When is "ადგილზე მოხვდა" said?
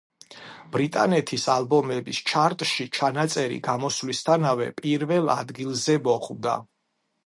5.39-6.63